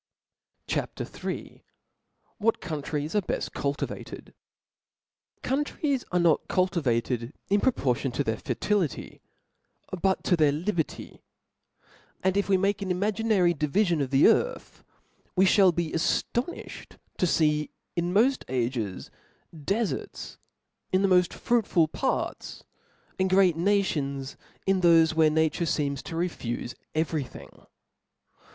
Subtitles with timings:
[0.65, 0.99] CHAP.
[1.25, 1.63] III.
[2.39, 4.33] What Countries are befi cultivated.
[5.43, 9.21] /Countries are not cultivated in pro ^^ portion to their fertility,
[10.01, 11.21] but to their li berty;
[12.23, 14.83] and if we make an imaginary divifion ef the earth,
[15.35, 19.11] we fliall be aftonifhed to fee in tnoft ages,
[19.55, 20.37] deferts
[20.91, 22.63] in the moft fruitful parts,
[23.19, 27.67] and great nations in thofe, where nature feems to refufe every thing.